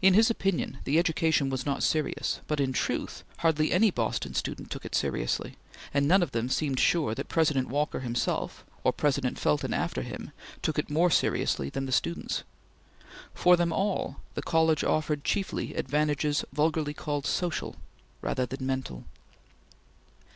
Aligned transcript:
In 0.00 0.14
his 0.14 0.30
opinion 0.30 0.78
the 0.84 1.00
education 1.00 1.50
was 1.50 1.66
not 1.66 1.82
serious, 1.82 2.38
but 2.46 2.60
in 2.60 2.72
truth 2.72 3.24
hardly 3.38 3.72
any 3.72 3.90
Boston 3.90 4.32
student 4.32 4.70
took 4.70 4.84
it 4.84 4.94
seriously, 4.94 5.56
and 5.92 6.06
none 6.06 6.22
of 6.22 6.30
them 6.30 6.48
seemed 6.48 6.78
sure 6.78 7.12
that 7.12 7.26
President 7.26 7.66
Walker 7.66 7.98
himself, 7.98 8.64
or 8.84 8.92
President 8.92 9.36
Felton 9.36 9.74
after 9.74 10.02
him, 10.02 10.30
took 10.62 10.78
it 10.78 10.88
more 10.88 11.10
seriously 11.10 11.70
than 11.70 11.86
the 11.86 11.90
students. 11.90 12.44
For 13.34 13.56
them 13.56 13.72
all, 13.72 14.18
the 14.34 14.42
college 14.42 14.84
offered 14.84 15.24
chiefly 15.24 15.74
advantages 15.74 16.44
vulgarly 16.52 16.94
called 16.94 17.26
social, 17.26 17.74
rather 18.22 18.46
than 18.46 18.64
mental. 18.64 19.06